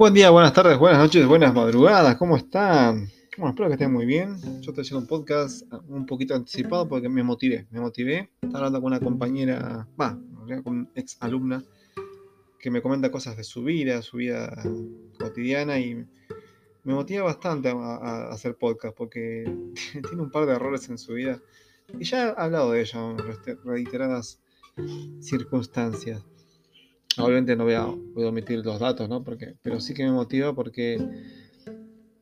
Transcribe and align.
Buen 0.00 0.14
día, 0.14 0.30
buenas 0.30 0.54
tardes, 0.54 0.78
buenas 0.78 0.98
noches, 0.98 1.26
buenas 1.26 1.52
madrugadas, 1.52 2.16
¿cómo 2.16 2.34
están? 2.34 3.10
Bueno, 3.36 3.50
espero 3.50 3.68
que 3.68 3.74
estén 3.74 3.92
muy 3.92 4.06
bien. 4.06 4.34
Yo 4.62 4.70
estoy 4.70 4.80
haciendo 4.80 5.00
un 5.00 5.06
podcast 5.06 5.70
un 5.88 6.06
poquito 6.06 6.34
anticipado 6.34 6.88
porque 6.88 7.10
me 7.10 7.22
motivé. 7.22 7.66
Me 7.70 7.80
motivé. 7.80 8.30
Estaba 8.40 8.60
hablando 8.60 8.80
con 8.80 8.92
una 8.92 9.00
compañera, 9.00 9.86
va, 10.00 10.18
con 10.64 10.78
una 10.78 10.88
ex 10.94 11.18
alumna 11.20 11.62
que 12.58 12.70
me 12.70 12.80
comenta 12.80 13.10
cosas 13.10 13.36
de 13.36 13.44
su 13.44 13.62
vida, 13.62 14.00
su 14.00 14.16
vida 14.16 14.50
cotidiana 15.18 15.78
y 15.78 15.96
me 16.84 16.94
motiva 16.94 17.24
bastante 17.24 17.68
a, 17.68 18.30
hacer 18.30 18.56
podcast 18.56 18.96
porque 18.96 19.44
tiene 20.08 20.22
un 20.22 20.30
par 20.30 20.46
de 20.46 20.54
errores 20.54 20.88
en 20.88 20.96
su 20.96 21.12
vida 21.12 21.42
y 21.98 22.04
ya 22.04 22.28
he 22.28 22.34
hablado 22.38 22.72
de 22.72 22.80
ello 22.80 23.10
en 23.10 23.18
reiteradas 23.64 24.40
circunstancias. 25.20 26.24
Obviamente 27.18 27.56
no 27.56 27.64
voy 27.64 27.74
a, 27.74 27.86
omitir 27.86 28.64
los 28.64 28.78
datos, 28.78 29.08
¿no? 29.08 29.22
Porque, 29.24 29.54
pero 29.62 29.80
sí 29.80 29.94
que 29.94 30.04
me 30.04 30.12
motiva 30.12 30.54
porque 30.54 30.98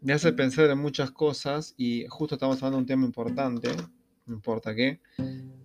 me 0.00 0.12
hace 0.12 0.32
pensar 0.32 0.70
en 0.70 0.78
muchas 0.78 1.10
cosas 1.10 1.74
y 1.76 2.06
justo 2.08 2.36
estamos 2.36 2.56
hablando 2.56 2.78
de 2.78 2.82
un 2.82 2.86
tema 2.86 3.04
importante, 3.04 3.70
no 4.26 4.34
importa 4.34 4.74
qué, 4.74 5.00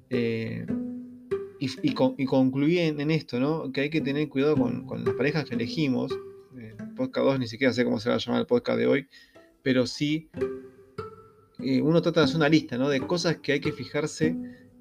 eh, 0.09 0.65
y, 1.59 2.25
concluí 2.25 2.79
en, 2.79 3.11
esto, 3.11 3.39
¿no? 3.39 3.71
Que 3.71 3.81
hay 3.81 3.89
que 3.89 4.01
tener 4.01 4.27
cuidado 4.27 4.57
con, 4.57 5.05
las 5.05 5.13
parejas 5.15 5.45
que 5.45 5.55
elegimos. 5.55 6.11
El 6.57 6.93
podcast 6.95 7.25
2 7.25 7.39
ni 7.39 7.47
siquiera 7.47 7.73
sé 7.73 7.85
cómo 7.85 7.99
se 7.99 8.09
va 8.09 8.15
a 8.15 8.19
llamar 8.19 8.41
el 8.41 8.47
podcast 8.47 8.77
de 8.77 8.87
hoy, 8.87 9.07
pero 9.61 9.87
sí 9.87 10.29
eh, 11.59 11.81
uno 11.81 12.01
trata 12.01 12.19
de 12.19 12.25
hacer 12.25 12.35
una 12.35 12.49
lista, 12.49 12.77
¿no? 12.77 12.89
De 12.89 12.99
cosas 12.99 13.37
que 13.37 13.53
hay 13.53 13.59
que 13.61 13.71
fijarse 13.71 14.35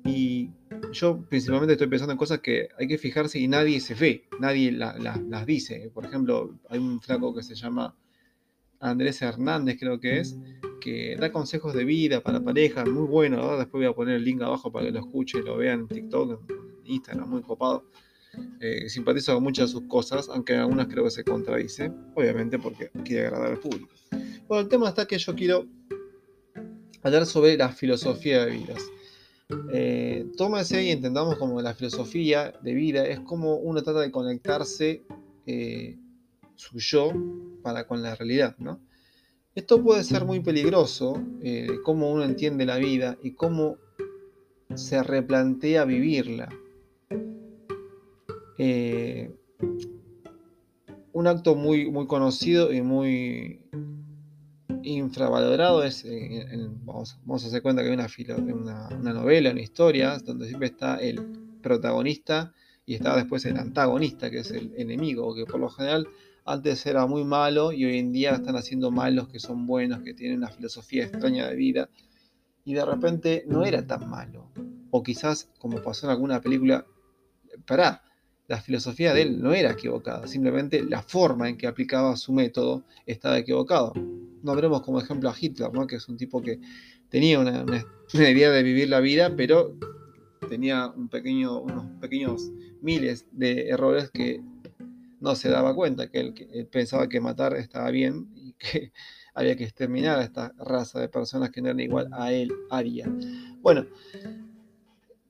y 0.04 0.50
yo 0.92 1.24
principalmente 1.28 1.72
estoy 1.72 1.88
pensando 1.88 2.12
en 2.12 2.18
cosas 2.18 2.40
que 2.40 2.68
hay 2.78 2.86
que 2.86 2.98
fijarse 2.98 3.38
y 3.38 3.48
nadie 3.48 3.80
se 3.80 3.94
ve, 3.94 4.28
nadie 4.38 4.72
las 4.72 5.46
dice. 5.46 5.90
Por 5.92 6.04
ejemplo, 6.04 6.58
hay 6.68 6.78
un 6.78 7.00
flaco 7.00 7.34
que 7.34 7.42
se 7.42 7.54
llama 7.54 7.96
Andrés 8.80 9.22
Hernández, 9.22 9.76
creo 9.78 10.00
que 10.00 10.20
es, 10.20 10.36
que 10.80 11.16
da 11.16 11.30
consejos 11.32 11.74
de 11.74 11.84
vida 11.84 12.20
para 12.20 12.40
parejas, 12.40 12.88
muy 12.88 13.06
bueno. 13.06 13.56
Después 13.56 13.80
voy 13.80 13.86
a 13.86 13.92
poner 13.92 14.16
el 14.16 14.24
link 14.24 14.42
abajo 14.42 14.70
para 14.70 14.86
que 14.86 14.92
lo 14.92 15.00
escuchen 15.00 15.44
lo 15.44 15.56
vean 15.56 15.80
en 15.80 15.88
TikTok, 15.88 16.50
en 16.50 16.56
Instagram, 16.84 17.30
muy 17.30 17.42
copado. 17.42 17.84
Eh, 18.60 18.88
simpatizo 18.88 19.34
con 19.34 19.42
muchas 19.42 19.68
de 19.68 19.72
sus 19.72 19.88
cosas, 19.88 20.28
aunque 20.28 20.54
algunas 20.54 20.86
creo 20.88 21.04
que 21.04 21.10
se 21.10 21.22
contradice, 21.22 21.92
obviamente 22.14 22.58
porque 22.58 22.90
quiere 23.04 23.26
agradar 23.26 23.52
al 23.52 23.58
público. 23.58 23.94
Bueno, 24.48 24.62
el 24.62 24.68
tema 24.68 24.88
está 24.88 25.06
que 25.06 25.18
yo 25.18 25.34
quiero 25.34 25.66
hablar 27.02 27.26
sobre 27.26 27.56
la 27.56 27.68
filosofía 27.68 28.44
de 28.44 28.52
vidas. 28.52 28.82
Eh, 29.72 30.26
tómese 30.36 30.84
y 30.84 30.90
entendamos 30.90 31.36
como 31.36 31.60
la 31.60 31.74
filosofía 31.74 32.52
de 32.62 32.74
vida 32.74 33.06
es 33.06 33.20
como 33.20 33.56
uno 33.56 33.82
trata 33.82 34.00
de 34.00 34.10
conectarse 34.10 35.02
eh, 35.46 35.98
su 36.54 36.78
yo 36.78 37.12
para 37.62 37.86
con 37.86 38.02
la 38.02 38.14
realidad, 38.14 38.56
¿no? 38.58 38.80
Esto 39.54 39.82
puede 39.82 40.02
ser 40.02 40.24
muy 40.24 40.40
peligroso, 40.40 41.22
eh, 41.42 41.68
cómo 41.84 42.10
uno 42.10 42.24
entiende 42.24 42.64
la 42.64 42.78
vida 42.78 43.18
y 43.22 43.32
cómo 43.32 43.76
se 44.74 45.02
replantea 45.02 45.84
vivirla. 45.84 46.48
Eh, 48.56 49.30
un 51.12 51.26
acto 51.26 51.54
muy, 51.54 51.90
muy 51.90 52.06
conocido 52.06 52.72
y 52.72 52.80
muy 52.80 53.60
infravalorado 54.82 55.82
es, 55.82 56.04
vamos, 56.84 57.16
a 57.44 57.46
hacer 57.46 57.62
cuenta 57.62 57.82
que 57.82 57.88
hay 57.88 57.94
una, 57.94 58.08
una, 58.54 58.88
una, 58.88 59.12
novela, 59.12 59.50
una 59.50 59.60
historia, 59.60 60.18
donde 60.18 60.46
siempre 60.46 60.68
está 60.68 60.96
el 60.96 61.20
protagonista 61.62 62.52
y 62.84 62.94
está 62.94 63.16
después 63.16 63.44
el 63.44 63.56
antagonista, 63.56 64.30
que 64.30 64.38
es 64.38 64.50
el 64.50 64.72
enemigo, 64.76 65.34
que 65.34 65.46
por 65.46 65.60
lo 65.60 65.68
general 65.68 66.08
antes 66.44 66.84
era 66.86 67.06
muy 67.06 67.24
malo 67.24 67.72
y 67.72 67.84
hoy 67.84 67.98
en 67.98 68.12
día 68.12 68.32
están 68.32 68.56
haciendo 68.56 68.90
malos 68.90 69.28
que 69.28 69.38
son 69.38 69.66
buenos, 69.66 70.02
que 70.02 70.14
tienen 70.14 70.38
una 70.38 70.48
filosofía 70.48 71.04
extraña 71.04 71.46
de 71.48 71.54
vida 71.54 71.88
y 72.64 72.74
de 72.74 72.84
repente 72.84 73.44
no 73.46 73.64
era 73.64 73.86
tan 73.86 74.08
malo. 74.08 74.50
O 74.90 75.02
quizás, 75.02 75.48
como 75.58 75.82
pasó 75.82 76.06
en 76.06 76.12
alguna 76.12 76.40
película, 76.40 76.84
pará, 77.66 78.02
la 78.48 78.60
filosofía 78.60 79.14
de 79.14 79.22
él 79.22 79.40
no 79.40 79.54
era 79.54 79.72
equivocada, 79.72 80.26
simplemente 80.26 80.82
la 80.82 81.02
forma 81.02 81.48
en 81.48 81.56
que 81.56 81.66
aplicaba 81.66 82.16
su 82.16 82.32
método 82.32 82.84
estaba 83.06 83.38
equivocado. 83.38 83.92
No 84.42 84.54
veremos 84.54 84.82
como 84.82 85.00
ejemplo 85.00 85.30
a 85.30 85.34
Hitler, 85.38 85.72
¿no? 85.72 85.86
que 85.86 85.96
es 85.96 86.08
un 86.08 86.16
tipo 86.16 86.42
que 86.42 86.58
tenía 87.08 87.38
una, 87.38 87.64
idea 88.14 88.50
de 88.50 88.62
vivir 88.62 88.88
la 88.88 89.00
vida, 89.00 89.34
pero 89.36 89.76
tenía 90.48 90.88
un 90.88 91.08
pequeño, 91.08 91.60
unos 91.60 91.86
pequeños 92.00 92.50
miles 92.80 93.26
de 93.32 93.68
errores 93.68 94.10
que 94.10 94.42
no 95.20 95.36
se 95.36 95.48
daba 95.48 95.74
cuenta, 95.74 96.10
que 96.10 96.20
él, 96.20 96.68
pensaba 96.70 97.08
que 97.08 97.20
matar 97.20 97.54
estaba 97.54 97.90
bien 97.90 98.28
y 98.34 98.54
que 98.54 98.92
había 99.34 99.56
que 99.56 99.64
exterminar 99.64 100.18
a 100.18 100.24
esta 100.24 100.52
raza 100.58 101.00
de 101.00 101.08
personas 101.08 101.50
que 101.50 101.62
no 101.62 101.68
eran 101.68 101.80
igual 101.80 102.08
a 102.12 102.32
él 102.32 102.52
haría. 102.70 103.06
Bueno, 103.62 103.86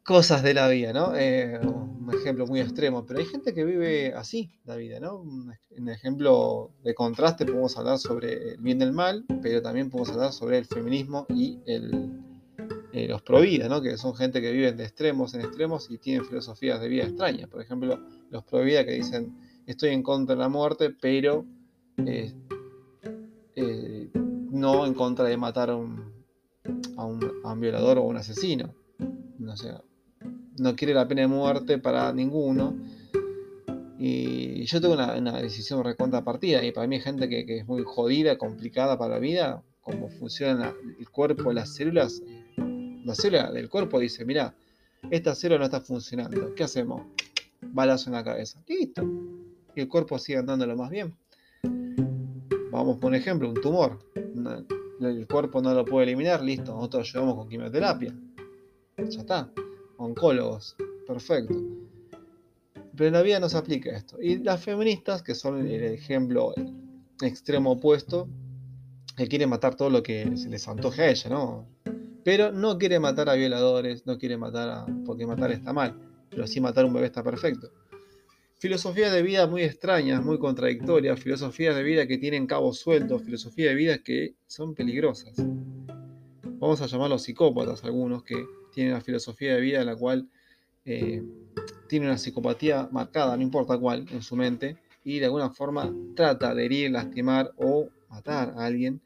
cosas 0.04 0.42
de 0.42 0.54
la 0.54 0.68
vida, 0.68 0.92
¿no? 0.92 1.14
Eh, 1.16 1.60
un 1.62 2.10
ejemplo 2.12 2.46
muy 2.46 2.60
extremo, 2.60 3.06
pero 3.06 3.20
hay 3.20 3.26
gente 3.26 3.54
que 3.54 3.64
vive 3.64 4.12
así 4.14 4.50
la 4.64 4.76
vida, 4.76 5.00
¿no? 5.00 5.20
Un 5.20 5.88
ejemplo 5.88 6.72
de 6.82 6.94
contraste 6.94 7.46
podemos 7.46 7.76
hablar 7.76 7.98
sobre 7.98 8.54
el 8.54 8.60
bien 8.60 8.78
del 8.78 8.92
mal, 8.92 9.24
pero 9.42 9.62
también 9.62 9.90
podemos 9.90 10.10
hablar 10.10 10.32
sobre 10.32 10.58
el 10.58 10.66
feminismo 10.66 11.26
y 11.28 11.60
el, 11.66 12.20
eh, 12.92 13.08
los 13.08 13.22
pro 13.22 13.40
vida, 13.40 13.68
¿no? 13.68 13.80
Que 13.80 13.96
son 13.96 14.14
gente 14.14 14.42
que 14.42 14.52
viven 14.52 14.76
de 14.76 14.84
extremos 14.84 15.32
en 15.34 15.40
extremos 15.40 15.90
y 15.90 15.98
tienen 15.98 16.26
filosofías 16.26 16.80
de 16.80 16.88
vida 16.88 17.04
extrañas. 17.04 17.48
Por 17.48 17.62
ejemplo, 17.62 17.98
los 18.30 18.44
pro 18.44 18.60
vida 18.62 18.84
que 18.84 18.92
dicen 18.92 19.34
estoy 19.66 19.90
en 19.90 20.02
contra 20.02 20.34
de 20.34 20.40
la 20.40 20.48
muerte, 20.48 20.90
pero 20.90 21.46
eh, 21.98 22.34
eh, 23.54 24.10
no 24.14 24.84
en 24.84 24.94
contra 24.94 25.24
de 25.24 25.36
matar 25.36 25.70
a 25.70 25.76
un, 25.76 26.12
a 26.96 27.04
un, 27.06 27.60
violador 27.60 27.98
o 27.98 28.02
un 28.02 28.16
asesino. 28.16 28.74
No, 29.38 29.54
no 30.58 30.76
quiere 30.76 30.94
la 30.94 31.06
pena 31.06 31.22
de 31.22 31.28
muerte 31.28 31.78
para 31.78 32.12
ninguno. 32.12 32.76
Y 33.98 34.64
yo 34.64 34.80
tengo 34.80 34.94
una, 34.94 35.40
decisión 35.40 35.84
recontra 35.84 36.24
partida. 36.24 36.64
Y 36.64 36.72
para 36.72 36.86
mí 36.86 36.96
hay 36.96 37.02
gente 37.02 37.28
que, 37.28 37.58
es 37.58 37.66
muy 37.66 37.82
jodida, 37.84 38.36
complicada 38.36 38.98
para 38.98 39.14
la 39.14 39.20
vida, 39.20 39.62
cómo 39.80 40.08
funciona 40.08 40.74
el 40.98 41.08
cuerpo, 41.08 41.52
las 41.52 41.74
células. 41.74 42.22
La 43.04 43.14
célula 43.14 43.50
del 43.52 43.68
cuerpo 43.68 43.98
dice, 43.98 44.24
mira, 44.24 44.54
esta 45.10 45.34
célula 45.34 45.58
no 45.58 45.64
está 45.64 45.80
funcionando. 45.80 46.54
¿Qué 46.54 46.64
hacemos? 46.64 47.02
Balazo 47.60 48.10
en 48.10 48.14
la 48.14 48.24
cabeza. 48.24 48.62
Listo 48.66 49.08
y 49.74 49.80
el 49.80 49.88
cuerpo 49.88 50.18
sigue 50.18 50.38
andando 50.38 50.66
lo 50.66 50.76
más 50.76 50.90
bien. 50.90 51.14
Vamos 52.70 52.98
por 52.98 53.10
un 53.10 53.14
ejemplo, 53.14 53.48
un 53.48 53.60
tumor. 53.60 53.98
El 55.00 55.26
cuerpo 55.26 55.60
no 55.60 55.74
lo 55.74 55.84
puede 55.84 56.06
eliminar, 56.06 56.42
listo, 56.42 56.74
nosotros 56.74 57.08
ayudamos 57.08 57.36
con 57.36 57.48
quimioterapia. 57.48 58.14
Ya 58.96 59.20
está. 59.20 59.52
Oncólogos, 60.04 60.76
perfecto. 61.06 61.54
Pero 62.96 63.06
en 63.06 63.12
la 63.12 63.22
vida 63.22 63.40
no 63.40 63.48
se 63.48 63.56
aplica 63.56 63.96
esto. 63.96 64.20
Y 64.20 64.38
las 64.38 64.62
feministas, 64.62 65.22
que 65.22 65.34
son 65.34 65.66
el 65.66 65.82
ejemplo 65.84 66.52
extremo 67.20 67.72
opuesto, 67.72 68.28
que 69.16 69.28
quieren 69.28 69.48
matar 69.48 69.76
todo 69.76 69.90
lo 69.90 70.02
que 70.02 70.36
se 70.36 70.48
les 70.48 70.66
antoje 70.68 71.02
a 71.02 71.10
ella, 71.10 71.30
¿no? 71.30 71.66
Pero 72.24 72.52
no 72.52 72.78
quiere 72.78 72.98
matar 73.00 73.28
a 73.28 73.34
violadores, 73.34 74.06
no 74.06 74.18
quiere 74.18 74.36
matar 74.36 74.68
a. 74.68 74.86
porque 75.04 75.26
matar 75.26 75.50
está 75.52 75.72
mal, 75.72 75.98
pero 76.30 76.46
sí 76.46 76.60
matar 76.60 76.84
a 76.84 76.86
un 76.86 76.94
bebé 76.94 77.06
está 77.06 77.22
perfecto 77.22 77.70
filosofías 78.62 79.12
de 79.12 79.22
vida 79.22 79.48
muy 79.48 79.64
extrañas, 79.64 80.24
muy 80.24 80.38
contradictorias, 80.38 81.18
filosofías 81.18 81.74
de 81.74 81.82
vida 81.82 82.06
que 82.06 82.16
tienen 82.16 82.46
cabos 82.46 82.78
sueltos, 82.78 83.24
filosofías 83.24 83.70
de 83.70 83.74
vida 83.74 83.98
que 83.98 84.36
son 84.46 84.76
peligrosas. 84.76 85.34
Vamos 86.60 86.80
a 86.80 86.86
llamarlos 86.86 87.24
psicópatas 87.24 87.82
algunos 87.82 88.22
que 88.22 88.46
tienen 88.72 88.92
una 88.94 89.02
filosofía 89.02 89.54
de 89.54 89.60
vida 89.60 89.80
en 89.80 89.86
la 89.86 89.96
cual 89.96 90.28
eh, 90.84 91.22
tiene 91.88 92.06
una 92.06 92.18
psicopatía 92.18 92.88
marcada, 92.90 93.36
no 93.36 93.42
importa 93.42 93.78
cuál, 93.78 94.06
en 94.10 94.22
su 94.22 94.36
mente, 94.36 94.76
y 95.04 95.18
de 95.18 95.26
alguna 95.26 95.50
forma 95.50 95.92
trata 96.14 96.54
de 96.54 96.64
herir, 96.64 96.90
lastimar 96.90 97.52
o 97.56 97.88
matar 98.08 98.54
a 98.56 98.64
alguien, 98.64 99.00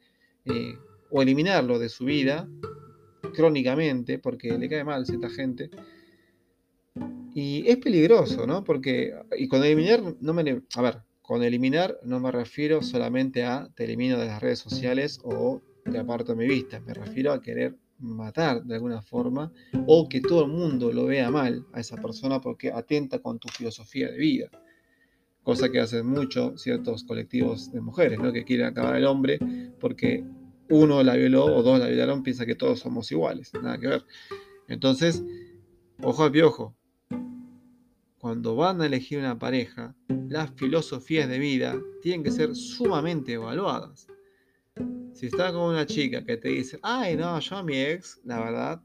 eh, 0.45 0.79
o 1.11 1.23
eliminarlo 1.23 1.79
de 1.79 1.89
su 1.89 2.05
vida 2.05 2.49
crónicamente, 3.35 4.19
porque 4.19 4.57
le 4.57 4.69
cae 4.69 4.85
mal 4.85 5.03
a 5.03 5.05
cierta 5.05 5.29
gente, 5.29 5.71
y 7.35 7.69
es 7.69 7.77
peligroso, 7.77 8.47
¿no? 8.47 8.65
Porque, 8.65 9.15
y 9.37 9.47
con 9.49 9.63
eliminar, 9.63 10.03
no 10.21 10.33
me, 10.33 10.63
a 10.75 10.83
ver, 10.83 11.03
con 11.21 11.43
eliminar 11.43 11.99
no 12.05 12.21
me 12.21 12.31
refiero 12.31 12.83
solamente 12.83 13.45
a 13.45 13.69
te 13.75 13.85
elimino 13.85 14.19
de 14.19 14.27
las 14.27 14.41
redes 14.41 14.61
sociales 14.61 15.21
o 15.25 15.61
te 15.85 15.99
aparto 15.99 16.33
de 16.33 16.39
mi 16.39 16.47
vista, 16.47 16.81
me 16.81 16.95
refiero 16.95 17.33
a 17.33 17.43
querer 17.43 17.77
matar 17.99 18.63
de 18.65 18.75
alguna 18.75 19.03
forma 19.03 19.53
o 19.87 20.09
que 20.09 20.21
todo 20.21 20.45
el 20.45 20.51
mundo 20.51 20.93
lo 20.93 21.07
vea 21.07 21.31
mal 21.31 21.67
a 21.73 21.81
esa 21.81 21.97
persona 21.97 22.41
porque 22.41 22.71
atenta 22.71 23.21
con 23.21 23.39
tu 23.39 23.49
filosofía 23.49 24.11
de 24.11 24.19
vida. 24.19 24.51
Cosa 25.43 25.71
que 25.71 25.81
hacen 25.81 26.07
mucho 26.07 26.57
ciertos 26.59 27.05
colectivos 27.05 27.73
de 27.73 27.81
mujeres, 27.81 28.19
¿no? 28.19 28.33
Que 28.33 28.45
quieren 28.45 28.67
acabar 28.67 28.95
al 28.95 29.07
hombre 29.07 29.39
porque 29.81 30.25
uno 30.69 31.03
la 31.03 31.15
violó 31.15 31.45
o 31.45 31.63
dos 31.63 31.79
la 31.79 31.87
violaron, 31.87 32.23
piensa 32.23 32.47
que 32.47 32.55
todos 32.55 32.81
somos 32.81 33.11
iguales, 33.13 33.53
nada 33.63 33.79
que 33.79 33.87
ver. 33.87 34.05
Entonces, 34.69 35.23
ojo 36.03 36.25
al 36.25 36.33
piojo, 36.33 36.75
cuando 38.19 38.57
van 38.57 38.81
a 38.81 38.87
elegir 38.87 39.21
una 39.21 39.39
pareja, 39.39 39.95
las 40.09 40.51
filosofías 40.51 41.29
de 41.29 41.39
vida 41.39 41.81
tienen 42.03 42.25
que 42.25 42.33
ser 42.33 42.57
sumamente 42.57 43.35
evaluadas. 43.35 44.09
Si 45.17 45.29
estás 45.29 45.51
con 45.53 45.63
una 45.63 45.87
chica 45.87 46.23
que 46.23 46.37
te 46.37 46.51
dice, 46.51 46.79
ay 46.83 47.17
no, 47.17 47.41
yo 47.41 47.57
a 47.57 47.63
mi 47.63 47.75
ex, 47.75 48.21
la 48.25 48.39
verdad, 48.39 48.83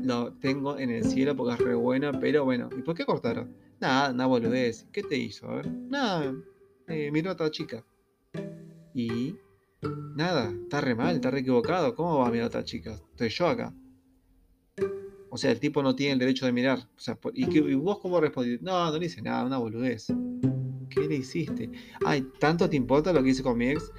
lo 0.00 0.32
tengo 0.34 0.78
en 0.78 0.90
el 0.90 1.02
cielo 1.04 1.34
porque 1.34 1.54
es 1.54 1.58
re 1.58 1.74
buena, 1.74 2.12
pero 2.20 2.44
bueno, 2.44 2.68
¿y 2.78 2.82
por 2.82 2.94
qué 2.94 3.04
cortaron? 3.04 3.52
Nada, 3.80 4.12
nada 4.12 4.28
boludez. 4.28 4.86
¿Qué 4.92 5.02
te 5.02 5.16
hizo? 5.16 5.50
A 5.50 5.56
ver, 5.56 5.68
nada, 5.68 6.32
eh, 6.86 7.10
miró 7.10 7.30
a 7.30 7.32
otra 7.32 7.50
chica. 7.50 7.84
Y 8.94 9.34
nada, 10.14 10.52
está 10.52 10.80
re 10.82 10.94
mal, 10.94 11.16
está 11.16 11.32
re 11.32 11.40
equivocado. 11.40 11.96
¿Cómo 11.96 12.18
va 12.18 12.28
a 12.28 12.30
mirar 12.30 12.44
a 12.44 12.46
otra 12.46 12.62
chica? 12.62 12.92
Estoy 13.10 13.30
yo 13.30 13.48
acá. 13.48 13.74
O 15.30 15.36
sea, 15.36 15.50
el 15.50 15.58
tipo 15.58 15.82
no 15.82 15.96
tiene 15.96 16.12
el 16.12 16.20
derecho 16.20 16.46
de 16.46 16.52
mirar. 16.52 16.78
O 16.96 17.00
sea, 17.00 17.18
¿y, 17.34 17.74
vos 17.74 17.98
cómo 17.98 18.20
respondiste? 18.20 18.64
No, 18.64 18.88
no 18.88 18.96
le 18.96 19.06
hice 19.06 19.20
nada, 19.20 19.44
una 19.44 19.58
boludez. 19.58 20.12
¿Qué 20.90 21.00
le 21.08 21.16
hiciste? 21.16 21.72
Ay, 22.04 22.24
¿tanto 22.38 22.70
te 22.70 22.76
importa 22.76 23.12
lo 23.12 23.20
que 23.20 23.30
hice 23.30 23.42
con 23.42 23.58
mi 23.58 23.70
ex? 23.70 23.90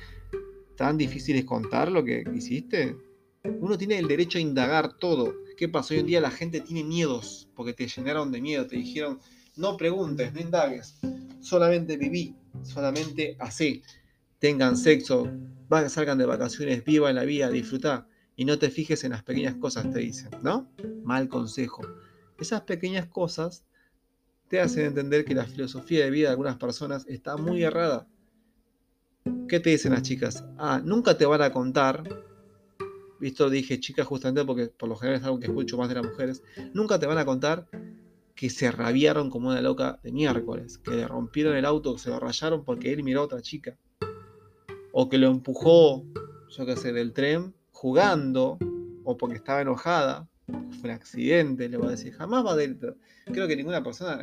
¿Tan 0.82 0.98
difícil 0.98 1.36
es 1.36 1.46
contar 1.46 1.92
lo 1.92 2.04
que 2.04 2.24
hiciste? 2.34 2.98
Uno 3.44 3.78
tiene 3.78 4.00
el 4.00 4.08
derecho 4.08 4.40
a 4.40 4.42
indagar 4.42 4.98
todo. 4.98 5.32
¿Qué 5.56 5.70
pasa? 5.70 5.94
Hoy 5.94 6.00
en 6.00 6.08
día 6.08 6.20
la 6.20 6.32
gente 6.32 6.60
tiene 6.60 6.84
miedos 6.84 7.48
porque 7.56 7.74
te 7.74 7.88
llenaron 7.88 8.32
de 8.32 8.42
miedo, 8.42 8.66
te 8.66 8.78
dijeron, 8.78 9.20
no 9.56 9.78
preguntes, 9.78 10.34
no 10.34 10.42
indagues, 10.42 11.00
solamente 11.40 11.98
viví, 11.98 12.36
solamente 12.64 13.38
así. 13.40 13.84
Tengan 14.40 14.76
sexo, 14.76 15.32
salgan 15.88 16.18
de 16.18 16.26
vacaciones, 16.26 16.84
vivan 16.84 17.14
la 17.14 17.26
vida, 17.26 17.52
disfrutá 17.52 18.08
y 18.36 18.46
no 18.46 18.58
te 18.58 18.72
fijes 18.72 19.04
en 19.04 19.12
las 19.12 19.22
pequeñas 19.22 19.58
cosas, 19.58 19.88
te 19.92 20.00
dicen, 20.00 20.32
¿no? 20.42 20.68
Mal 21.04 21.30
consejo. 21.30 21.84
Esas 22.40 22.62
pequeñas 22.62 23.06
cosas 23.06 23.66
te 24.48 24.60
hacen 24.60 24.86
entender 24.86 25.26
que 25.26 25.36
la 25.36 25.46
filosofía 25.46 26.06
de 26.06 26.10
vida 26.10 26.30
de 26.30 26.32
algunas 26.32 26.58
personas 26.58 27.06
está 27.08 27.38
muy 27.38 27.62
errada. 27.62 28.08
¿Qué 29.48 29.60
te 29.60 29.70
dicen 29.70 29.92
las 29.92 30.04
chicas? 30.04 30.46
Ah, 30.58 30.82
nunca 30.84 31.18
te 31.18 31.26
van 31.26 31.42
a 31.42 31.52
contar. 31.52 32.04
Esto 33.20 33.50
dije 33.50 33.80
chicas 33.80 34.08
justamente 34.08 34.46
porque 34.46 34.68
por 34.68 34.90
lo 34.90 34.96
general 34.96 35.20
es 35.20 35.26
algo 35.26 35.40
que 35.40 35.48
escucho 35.48 35.78
más 35.78 35.90
de 35.90 35.96
las 35.96 36.06
mujeres. 36.06 36.42
Nunca 36.74 37.00
te 37.00 37.06
van 37.06 37.18
a 37.18 37.26
contar 37.26 37.68
que 38.34 38.50
se 38.50 38.72
rabiaron 38.72 39.30
como 39.30 39.50
una 39.50 39.62
loca 39.62 40.00
de 40.04 40.12
miércoles, 40.12 40.78
que 40.80 40.92
le 40.92 41.08
rompieron 41.08 41.56
el 41.56 41.66
auto, 41.66 41.94
que 41.94 42.00
se 42.00 42.10
lo 42.10 42.20
rayaron 42.20 42.64
porque 42.64 42.92
él 42.92 43.04
miró 43.04 43.22
a 43.22 43.26
otra 43.26 43.42
chica. 43.42 43.78
O 44.92 45.10
que 45.10 45.18
lo 45.18 45.30
empujó, 45.30 46.06
yo 46.50 46.66
qué 46.66 46.76
sé, 46.76 46.94
del 46.94 47.14
tren 47.14 47.54
jugando 47.72 48.58
o 49.04 49.18
porque 49.18 49.36
estaba 49.36 49.62
enojada, 49.62 50.28
fue 50.48 50.90
un 50.90 50.92
accidente, 50.92 51.70
le 51.70 51.78
voy 51.78 51.88
a 51.88 51.92
decir, 51.92 52.14
jamás 52.14 52.46
va 52.46 52.56
dentro. 52.56 52.96
Creo 53.26 53.48
que 53.48 53.56
ninguna 53.56 53.84
persona, 53.84 54.20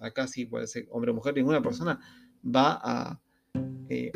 acá 0.00 0.26
sí 0.26 0.44
puede 0.44 0.66
ser 0.66 0.86
hombre 0.90 1.10
o 1.10 1.14
mujer, 1.14 1.34
ninguna 1.34 1.62
persona 1.62 1.98
va 2.44 2.80
a 2.82 3.20
eh, 3.88 4.12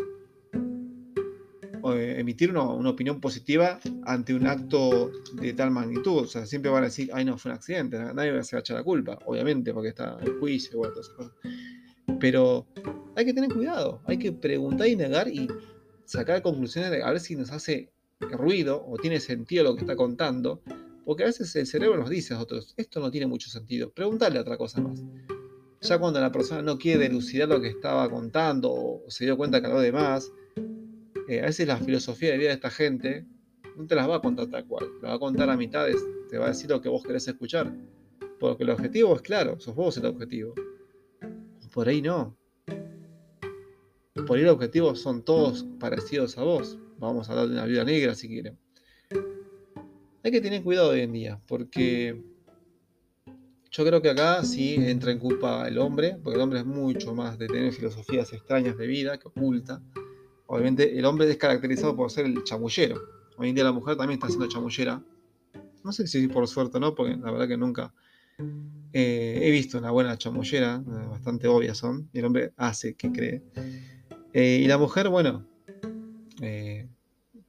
emitir 1.94 2.50
una, 2.50 2.62
opinión 2.62 3.20
positiva 3.20 3.78
ante 4.04 4.34
un 4.34 4.46
acto 4.46 5.10
de 5.34 5.52
tal 5.52 5.70
magnitud. 5.70 6.22
O 6.22 6.26
sea, 6.26 6.46
siempre 6.46 6.70
van 6.70 6.82
a 6.82 6.86
decir, 6.86 7.10
ay 7.12 7.24
no, 7.24 7.38
fue 7.38 7.50
un 7.50 7.56
accidente, 7.56 7.98
nadie 7.98 8.32
va 8.32 8.38
a 8.38 8.58
echar 8.58 8.76
la 8.76 8.84
culpa, 8.84 9.18
obviamente, 9.26 9.72
porque 9.72 9.90
está 9.90 10.18
en 10.20 10.38
juicio 10.38 10.80
o 10.80 10.92
cosas. 10.92 11.14
Pero 12.20 12.66
hay 13.16 13.24
que 13.24 13.34
tener 13.34 13.52
cuidado, 13.52 14.00
hay 14.06 14.18
que 14.18 14.32
preguntar 14.32 14.88
y 14.88 14.96
negar 14.96 15.28
y 15.28 15.48
sacar 16.04 16.40
conclusiones 16.42 16.90
de 16.90 17.02
a 17.02 17.10
ver 17.10 17.20
si 17.20 17.36
nos 17.36 17.50
hace 17.50 17.90
ruido 18.20 18.84
o 18.86 18.96
tiene 18.96 19.20
sentido 19.20 19.64
lo 19.64 19.74
que 19.74 19.82
está 19.82 19.96
contando, 19.96 20.62
porque 21.04 21.24
a 21.24 21.26
veces 21.26 21.54
el 21.56 21.66
cerebro 21.66 21.98
nos 21.98 22.10
dice 22.10 22.34
a 22.34 22.36
nosotros, 22.36 22.74
esto 22.76 23.00
no 23.00 23.10
tiene 23.10 23.26
mucho 23.26 23.50
sentido, 23.50 23.90
preguntarle 23.90 24.38
otra 24.38 24.56
cosa 24.56 24.80
más. 24.80 25.02
Ya 25.82 25.98
cuando 25.98 26.20
la 26.20 26.32
persona 26.32 26.62
no 26.62 26.78
quiere 26.78 27.00
delucidar 27.00 27.48
lo 27.48 27.60
que 27.60 27.68
estaba 27.68 28.08
contando 28.10 28.72
o 28.72 29.04
se 29.08 29.24
dio 29.24 29.36
cuenta 29.36 29.60
que 29.60 29.66
habló 29.66 29.80
de 29.80 29.92
más, 29.92 30.32
eh, 31.28 31.40
a 31.40 31.46
veces 31.46 31.66
la 31.66 31.76
filosofía 31.76 32.32
de 32.32 32.38
vida 32.38 32.48
de 32.48 32.54
esta 32.54 32.70
gente 32.70 33.26
no 33.76 33.86
te 33.86 33.94
las 33.94 34.08
va 34.08 34.16
a 34.16 34.20
contar 34.20 34.48
tal 34.48 34.66
cual, 34.66 34.90
la 35.02 35.10
va 35.10 35.14
a 35.14 35.18
contar 35.18 35.50
a 35.50 35.56
mitades, 35.56 36.04
te 36.30 36.38
va 36.38 36.46
a 36.46 36.48
decir 36.48 36.70
lo 36.70 36.80
que 36.80 36.88
vos 36.88 37.02
querés 37.02 37.28
escuchar, 37.28 37.74
porque 38.40 38.64
el 38.64 38.70
objetivo 38.70 39.14
es 39.14 39.22
claro, 39.22 39.58
sos 39.60 39.74
vos 39.74 39.96
el 39.98 40.06
objetivo. 40.06 40.54
Por 41.72 41.88
ahí 41.88 42.00
no. 42.00 42.36
Por 44.26 44.38
ahí 44.38 44.44
el 44.44 44.48
objetivo 44.48 44.94
son 44.94 45.22
todos 45.22 45.66
parecidos 45.78 46.38
a 46.38 46.42
vos, 46.42 46.78
Vamos 46.98 47.28
a 47.28 47.32
hablar 47.32 47.48
de 47.48 47.52
una 47.52 47.66
vida 47.66 47.84
negra 47.84 48.14
si 48.14 48.28
quieren. 48.28 48.58
Hay 50.22 50.30
que 50.30 50.40
tener 50.40 50.62
cuidado 50.62 50.90
hoy 50.90 51.00
en 51.00 51.12
día, 51.12 51.40
porque 51.46 52.20
yo 53.70 53.84
creo 53.84 54.00
que 54.00 54.10
acá 54.10 54.42
sí 54.42 54.76
entra 54.78 55.12
en 55.12 55.18
culpa 55.18 55.68
el 55.68 55.78
hombre, 55.78 56.16
porque 56.22 56.36
el 56.36 56.42
hombre 56.42 56.60
es 56.60 56.66
mucho 56.66 57.14
más 57.14 57.38
de 57.38 57.46
tener 57.48 57.72
filosofías 57.72 58.32
extrañas 58.32 58.78
de 58.78 58.86
vida 58.86 59.18
que 59.18 59.28
oculta. 59.28 59.82
Obviamente 60.46 60.98
el 60.98 61.04
hombre 61.04 61.28
es 61.30 61.36
caracterizado 61.36 61.96
por 61.96 62.10
ser 62.10 62.26
el 62.26 62.42
chamullero. 62.44 63.00
Hoy 63.36 63.48
en 63.50 63.54
día 63.54 63.64
la 63.64 63.72
mujer 63.72 63.96
también 63.96 64.18
está 64.18 64.28
siendo 64.28 64.46
chamullera. 64.46 65.02
No 65.84 65.92
sé 65.92 66.06
si 66.06 66.28
por 66.28 66.46
suerte 66.48 66.78
o 66.78 66.80
no, 66.80 66.94
porque 66.94 67.16
la 67.16 67.30
verdad 67.30 67.48
que 67.48 67.56
nunca 67.56 67.92
eh, 68.92 69.40
he 69.42 69.50
visto 69.50 69.78
una 69.78 69.90
buena 69.90 70.16
chamullera, 70.16 70.82
eh, 70.86 71.06
bastante 71.10 71.48
obvias 71.48 71.78
son. 71.78 72.08
Y 72.12 72.18
el 72.18 72.24
hombre 72.24 72.52
hace 72.56 72.94
que 72.94 73.12
cree. 73.12 73.42
Eh, 74.32 74.60
y 74.62 74.66
la 74.66 74.78
mujer, 74.78 75.08
bueno, 75.08 75.46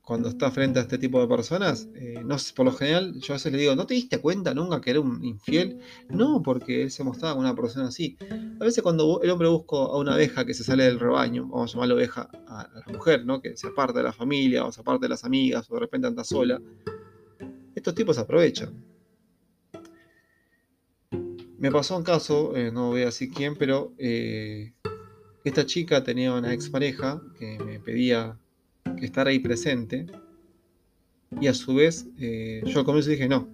cuando 0.08 0.30
está 0.30 0.50
frente 0.52 0.80
a 0.80 0.84
este 0.84 0.98
tipo 0.98 1.20
de 1.20 1.28
personas, 1.28 1.90
eh, 1.94 2.22
no 2.24 2.38
por 2.56 2.66
lo 2.66 2.72
general 2.72 3.20
yo 3.20 3.34
a 3.34 3.36
veces 3.36 3.52
le 3.52 3.58
digo, 3.58 3.76
¿no 3.76 3.86
te 3.86 3.94
diste 3.94 4.22
cuenta 4.22 4.54
nunca 4.54 4.80
que 4.80 4.92
era 4.92 5.02
un 5.02 5.22
infiel? 5.22 5.80
No, 6.08 6.42
porque 6.42 6.84
él 6.84 6.92
se 6.92 7.04
mostraba 7.04 7.36
con 7.36 7.44
una 7.44 7.54
persona 7.54 7.90
así. 7.90 8.18
A 8.58 8.64
veces 8.64 8.82
cuando 8.82 9.20
el 9.22 9.30
hombre 9.30 9.50
busca 9.50 9.76
a 9.76 9.98
una 9.98 10.14
abeja 10.14 10.46
que 10.46 10.54
se 10.54 10.64
sale 10.64 10.86
del 10.86 10.98
rebaño, 10.98 11.50
vamos 11.50 11.72
a 11.72 11.74
llamarlo 11.74 11.96
oveja 11.96 12.30
a 12.48 12.70
la 12.74 12.94
mujer, 12.94 13.26
¿no? 13.26 13.42
que 13.42 13.58
se 13.58 13.68
aparta 13.68 14.00
de 14.00 14.04
la 14.06 14.14
familia 14.14 14.64
o 14.64 14.72
se 14.72 14.80
aparta 14.80 15.08
de 15.08 15.10
las 15.10 15.26
amigas 15.26 15.70
o 15.70 15.74
de 15.74 15.82
repente 15.82 16.08
anda 16.08 16.24
sola, 16.24 16.62
estos 17.76 17.94
tipos 17.94 18.18
aprovechan. 18.18 18.82
Me 21.60 21.70
pasó 21.70 21.98
un 21.98 22.04
caso, 22.04 22.56
eh, 22.56 22.72
no 22.72 22.92
voy 22.92 23.02
a 23.02 23.06
decir 23.08 23.30
quién, 23.30 23.58
pero 23.58 23.92
esta 23.98 25.66
chica 25.66 26.02
tenía 26.02 26.34
una 26.34 26.54
expareja 26.54 27.22
que 27.38 27.60
me 27.60 27.82
pedía 27.82 28.40
estar 29.02 29.28
ahí 29.28 29.40
presente. 29.40 30.06
Y 31.42 31.48
a 31.48 31.54
su 31.54 31.76
vez, 31.76 32.08
eh, 32.18 32.62
yo 32.66 32.80
al 32.80 32.86
comienzo 32.86 33.10
dije, 33.10 33.28
no, 33.28 33.50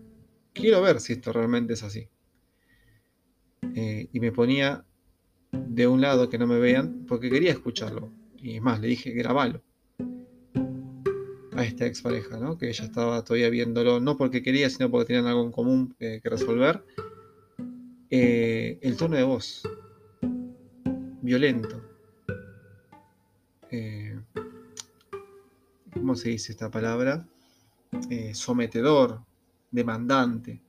quiero 0.54 0.82
ver 0.82 1.00
si 1.00 1.14
esto 1.14 1.34
realmente 1.34 1.74
es 1.74 1.84
así. 1.84 2.08
Eh, 3.76 4.08
y 4.12 4.20
me 4.20 4.32
ponía 4.32 4.86
de 5.52 5.88
un 5.88 6.02
lado 6.02 6.30
que 6.30 6.38
no 6.38 6.48
me 6.48 6.60
vean 6.60 7.06
porque 7.08 7.30
quería 7.30 7.52
escucharlo. 7.52 8.12
Y 8.38 8.60
más, 8.60 8.80
le 8.80 8.88
dije, 8.88 9.12
grabalo. 9.12 9.62
A 11.56 11.64
esta 11.64 11.86
expareja, 11.86 12.40
¿no? 12.40 12.58
Que 12.58 12.70
ella 12.70 12.86
estaba 12.86 13.24
todavía 13.24 13.50
viéndolo, 13.50 14.00
no 14.00 14.18
porque 14.18 14.42
quería, 14.42 14.70
sino 14.70 14.90
porque 14.90 15.08
tenían 15.08 15.28
algo 15.28 15.44
en 15.44 15.52
común 15.52 15.96
que 16.00 16.20
resolver. 16.24 16.84
Eh, 18.10 18.78
el 18.82 18.96
tono 18.96 19.16
de 19.16 19.24
voz, 19.24 19.64
violento. 21.22 21.82
¿Cómo 26.04 26.18
se 26.18 26.32
dice 26.32 26.52
esta 26.52 26.70
palabra? 26.70 27.26
Eh, 28.10 28.34
sometedor, 28.36 29.22
demandante. 29.72 30.62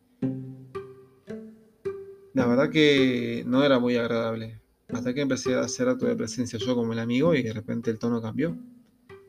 La 2.35 2.47
verdad 2.47 2.71
que 2.71 3.43
no 3.45 3.65
era 3.65 3.81
muy 3.81 3.97
agradable. 3.97 4.61
Hasta 4.91 5.13
que 5.13 5.23
empecé 5.23 5.57
a 5.57 5.63
hacer 5.63 5.89
acto 5.89 6.07
de 6.07 6.15
presencia 6.15 6.57
yo 6.61 6.77
como 6.77 6.93
el 6.93 7.01
amigo 7.01 7.35
y 7.35 7.43
de 7.43 7.53
repente 7.53 7.91
el 7.91 7.99
tono 7.99 8.23
cambió. 8.23 8.57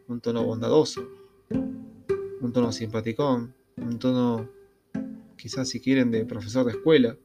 Un 0.08 0.22
tono 0.22 0.44
bondadoso, 0.44 1.10
un 1.50 2.54
tono 2.54 2.72
simpaticón, 2.72 3.56
un 3.78 3.98
tono 3.98 4.48
quizás 5.36 5.68
si 5.70 5.80
quieren 5.80 6.12
de 6.12 6.24
profesor 6.24 6.68
de 6.68 6.74
escuela. 6.74 7.18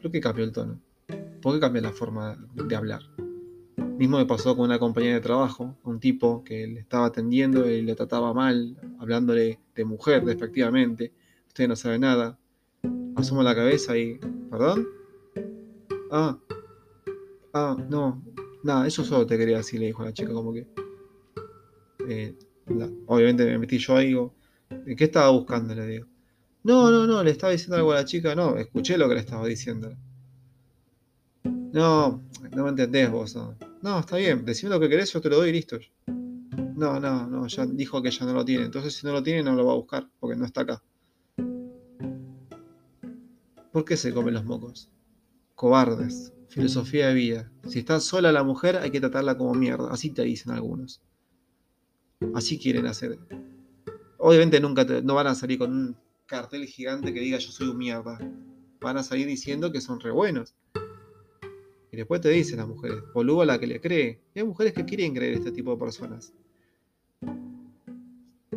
¿Por 0.00 0.12
qué 0.12 0.20
cambió 0.20 0.44
el 0.44 0.52
tono? 0.52 0.80
¿Por 1.42 1.54
qué 1.54 1.58
cambió 1.58 1.82
la 1.82 1.90
forma 1.90 2.36
de 2.54 2.76
hablar? 2.76 3.02
Mismo 4.00 4.16
me 4.16 4.24
pasó 4.24 4.56
con 4.56 4.64
una 4.64 4.78
compañera 4.78 5.16
de 5.16 5.20
trabajo, 5.20 5.76
un 5.84 6.00
tipo 6.00 6.42
que 6.42 6.66
le 6.66 6.80
estaba 6.80 7.04
atendiendo 7.04 7.70
y 7.70 7.82
le 7.82 7.94
trataba 7.94 8.32
mal, 8.32 8.74
hablándole 8.98 9.60
de 9.74 9.84
mujer 9.84 10.24
despectivamente. 10.24 11.12
Usted 11.48 11.68
no 11.68 11.76
sabe 11.76 11.98
nada. 11.98 12.38
Asomo 13.14 13.42
la 13.42 13.54
cabeza 13.54 13.98
y. 13.98 14.18
¿Perdón? 14.50 14.88
Ah. 16.10 16.38
Ah, 17.52 17.76
no. 17.90 18.24
Nada, 18.64 18.86
eso 18.86 19.04
solo 19.04 19.26
te 19.26 19.36
quería 19.36 19.58
decir, 19.58 19.78
le 19.78 19.88
dijo 19.88 20.02
la 20.02 20.14
chica, 20.14 20.32
como 20.32 20.54
que. 20.54 20.66
Eh, 22.08 22.34
obviamente 23.04 23.44
me 23.44 23.58
metí 23.58 23.76
yo 23.76 23.96
ahí 23.96 24.06
digo. 24.06 24.34
¿Qué 24.96 25.04
estaba 25.04 25.28
buscando? 25.28 25.74
Le 25.74 25.86
digo. 25.86 26.06
No, 26.62 26.90
no, 26.90 27.06
no, 27.06 27.22
le 27.22 27.32
estaba 27.32 27.52
diciendo 27.52 27.76
algo 27.76 27.92
a 27.92 27.96
la 27.96 28.06
chica. 28.06 28.34
No, 28.34 28.56
escuché 28.56 28.96
lo 28.96 29.10
que 29.10 29.14
le 29.16 29.20
estaba 29.20 29.46
diciendo. 29.46 29.94
No, 31.44 32.22
no 32.56 32.62
me 32.64 32.70
entendés 32.70 33.10
vos. 33.10 33.36
No. 33.36 33.69
No, 33.82 34.00
está 34.00 34.16
bien, 34.16 34.44
decime 34.44 34.70
lo 34.70 34.80
que 34.80 34.90
querés, 34.90 35.12
yo 35.12 35.20
te 35.20 35.30
lo 35.30 35.36
doy 35.36 35.48
y 35.48 35.52
listo. 35.52 35.78
No, 36.06 37.00
no, 37.00 37.26
no, 37.26 37.46
ya 37.46 37.64
dijo 37.66 38.02
que 38.02 38.10
ya 38.10 38.26
no 38.26 38.34
lo 38.34 38.44
tiene. 38.44 38.64
Entonces 38.64 38.94
si 38.94 39.06
no 39.06 39.12
lo 39.12 39.22
tiene 39.22 39.42
no 39.42 39.54
lo 39.54 39.64
va 39.64 39.72
a 39.72 39.76
buscar, 39.76 40.08
porque 40.18 40.36
no 40.36 40.44
está 40.44 40.62
acá. 40.62 40.82
¿Por 43.72 43.84
qué 43.84 43.96
se 43.96 44.12
comen 44.12 44.34
los 44.34 44.44
mocos? 44.44 44.90
Cobardes, 45.54 46.32
filosofía 46.48 47.08
de 47.08 47.14
vida. 47.14 47.52
Si 47.68 47.78
está 47.78 48.00
sola 48.00 48.32
la 48.32 48.42
mujer, 48.42 48.76
hay 48.76 48.90
que 48.90 49.00
tratarla 49.00 49.38
como 49.38 49.54
mierda. 49.54 49.90
Así 49.90 50.10
te 50.10 50.22
dicen 50.22 50.52
algunos. 50.52 51.00
Así 52.34 52.58
quieren 52.58 52.86
hacer. 52.86 53.18
Obviamente 54.18 54.60
nunca 54.60 54.84
no 55.02 55.14
van 55.14 55.28
a 55.28 55.34
salir 55.34 55.58
con 55.58 55.72
un 55.72 55.96
cartel 56.26 56.66
gigante 56.66 57.14
que 57.14 57.20
diga 57.20 57.38
yo 57.38 57.50
soy 57.50 57.68
un 57.68 57.78
mierda. 57.78 58.18
Van 58.80 58.98
a 58.98 59.02
salir 59.02 59.26
diciendo 59.26 59.72
que 59.72 59.80
son 59.80 60.00
re 60.00 60.10
buenos. 60.10 60.54
Y 61.92 61.96
después 61.96 62.20
te 62.20 62.28
dicen 62.28 62.58
las 62.58 62.68
mujeres, 62.68 62.98
boludo 63.14 63.44
la 63.44 63.58
que 63.58 63.66
le 63.66 63.80
cree. 63.80 64.20
Y 64.34 64.40
hay 64.40 64.44
mujeres 64.46 64.72
que 64.72 64.84
quieren 64.84 65.14
creer 65.14 65.34
este 65.34 65.50
tipo 65.50 65.72
de 65.72 65.76
personas. 65.76 66.32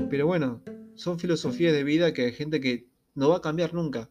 Pero 0.09 0.27
bueno, 0.27 0.61
son 0.95 1.19
filosofías 1.19 1.73
de 1.73 1.83
vida 1.83 2.13
que 2.13 2.25
hay 2.25 2.33
gente 2.33 2.61
que 2.61 2.87
no 3.15 3.29
va 3.29 3.37
a 3.37 3.41
cambiar 3.41 3.73
nunca. 3.73 4.09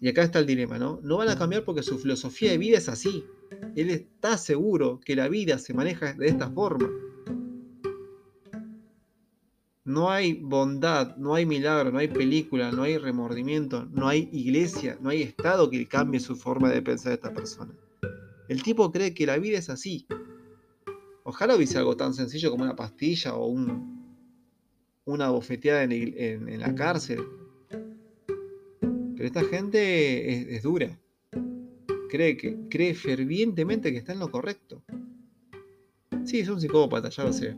Y 0.00 0.08
acá 0.08 0.22
está 0.22 0.38
el 0.38 0.46
dilema, 0.46 0.78
¿no? 0.78 1.00
No 1.02 1.18
van 1.18 1.28
a 1.28 1.38
cambiar 1.38 1.64
porque 1.64 1.82
su 1.82 1.98
filosofía 1.98 2.50
de 2.50 2.58
vida 2.58 2.78
es 2.78 2.88
así. 2.88 3.24
Él 3.76 3.90
está 3.90 4.36
seguro 4.36 5.00
que 5.04 5.16
la 5.16 5.28
vida 5.28 5.58
se 5.58 5.74
maneja 5.74 6.14
de 6.14 6.28
esta 6.28 6.50
forma. 6.50 6.90
No 9.84 10.10
hay 10.10 10.34
bondad, 10.34 11.16
no 11.16 11.34
hay 11.34 11.46
milagro, 11.46 11.90
no 11.90 11.98
hay 11.98 12.08
película, 12.08 12.70
no 12.70 12.82
hay 12.82 12.96
remordimiento, 12.96 13.86
no 13.86 14.08
hay 14.08 14.28
iglesia, 14.32 14.98
no 15.00 15.08
hay 15.08 15.22
Estado 15.22 15.68
que 15.68 15.86
cambie 15.88 16.20
su 16.20 16.36
forma 16.36 16.70
de 16.70 16.82
pensar 16.82 17.10
de 17.10 17.14
esta 17.14 17.32
persona. 17.32 17.74
El 18.50 18.64
tipo 18.64 18.90
cree 18.90 19.14
que 19.14 19.26
la 19.26 19.38
vida 19.38 19.58
es 19.58 19.70
así. 19.70 20.08
Ojalá 21.22 21.54
hubiese 21.54 21.78
algo 21.78 21.96
tan 21.96 22.14
sencillo 22.14 22.50
como 22.50 22.64
una 22.64 22.74
pastilla 22.74 23.36
o 23.36 23.46
un, 23.46 24.04
una 25.04 25.30
bofeteada 25.30 25.84
en, 25.84 26.58
la 26.58 26.74
cárcel. 26.74 27.20
Pero 27.70 29.24
esta 29.24 29.44
gente 29.44 30.56
es, 30.56 30.64
dura. 30.64 30.98
Cree, 32.08 32.36
cree 32.68 32.92
fervientemente 32.94 33.92
que 33.92 33.98
está 33.98 34.14
en 34.14 34.18
lo 34.18 34.32
correcto. 34.32 34.82
Sí, 36.24 36.40
es 36.40 36.48
un 36.48 36.60
psicópata, 36.60 37.08
ya 37.08 37.22
lo 37.22 37.32
sé. 37.32 37.56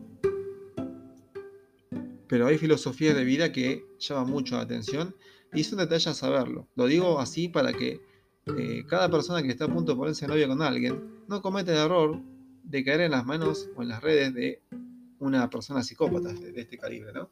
Pero 2.28 2.49
hay 2.49 2.58
filosofías 2.58 3.16
de 3.16 3.25
vida 3.25 3.50
que 3.50 3.82
llaman 3.99 4.28
mucho 4.28 4.56
la 4.56 4.64
atención 4.64 5.16
y 5.54 5.62
es 5.62 5.72
un 5.72 5.78
detalle 5.78 6.11
a 6.11 6.12
saberlo. 6.12 6.68
Lo 6.75 6.84
digo 6.84 7.18
así 7.18 7.49
para 7.49 7.72
que 7.72 8.12
eh, 8.46 8.84
cada 8.88 9.08
persona 9.08 9.42
que 9.42 9.50
está 9.50 9.66
a 9.66 9.68
punto 9.68 9.92
de 9.92 9.99
ponerse 9.99 10.26
novia 10.26 10.49
con 10.49 10.61
alguien 10.62 11.00
no 11.28 11.40
comete 11.40 11.70
el 11.70 11.78
error 11.78 12.20
de 12.64 12.84
caer 12.84 13.02
en 13.02 13.12
las 13.12 13.25
manos 13.25 13.68
o 13.76 13.82
en 13.82 13.88
las 13.88 14.02
redes 14.02 14.34
de 14.34 14.62
una 15.20 15.49
persona 15.49 15.82
psicópata 15.82 16.32
de, 16.32 16.61
este 16.61 16.76
calibre, 16.76 17.12
¿no? 17.12 17.30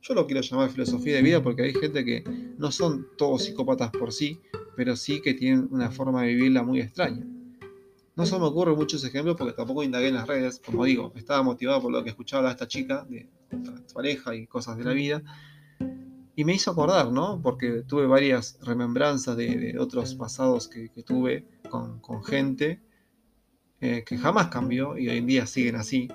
Yo 0.00 0.14
lo 0.14 0.26
quiero 0.26 0.40
llamar 0.40 0.70
filosofía 0.70 1.16
de 1.16 1.22
vida 1.22 1.42
porque 1.42 1.62
hay 1.62 1.74
gente 1.74 2.04
que 2.04 2.24
no 2.56 2.70
son 2.70 3.06
todos 3.18 3.44
psicópatas 3.44 3.90
por 3.90 4.12
sí, 4.12 4.40
pero 4.76 4.96
sí 4.96 5.20
que 5.20 5.34
tienen 5.34 5.68
una 5.70 5.90
forma 5.90 6.22
de 6.22 6.28
vivirla 6.28 6.62
muy 6.62 6.80
extraña. 6.80 7.26
No 8.14 8.24
se 8.24 8.38
me 8.38 8.44
ocurren 8.46 8.76
muchos 8.76 9.04
ejemplos 9.04 9.36
porque 9.36 9.52
tampoco 9.52 9.82
indagué 9.82 10.08
en 10.08 10.14
las 10.14 10.26
redes, 10.26 10.62
como 10.64 10.84
digo, 10.84 11.12
estaba 11.16 11.42
motivado 11.42 11.82
por 11.82 11.92
lo 11.92 12.02
que 12.02 12.10
escuchaba 12.10 12.44
de 12.44 12.50
esta 12.52 12.68
chica, 12.68 13.04
de 13.10 13.28
pareja 13.92 14.34
y 14.34 14.46
cosas 14.46 14.78
de 14.78 14.84
la 14.84 14.92
vida, 14.92 15.22
y 16.38 16.44
me 16.44 16.54
hizo 16.54 16.70
acordar, 16.70 17.10
¿no? 17.10 17.40
Porque 17.42 17.82
tuve 17.86 18.06
varias 18.06 18.58
remembranzas 18.62 19.38
de, 19.38 19.74
otros 19.78 20.14
pasados 20.14 20.68
que, 20.68 20.90
tuve 21.02 21.46
con, 21.70 22.22
gente 22.24 22.78
eh, 23.80 24.04
que 24.06 24.18
jamás 24.18 24.48
cambió 24.48 24.98
y 24.98 25.08
hoy 25.08 25.16
en 25.16 25.26
día 25.26 25.46
siguen 25.46 25.76
así. 25.76 26.08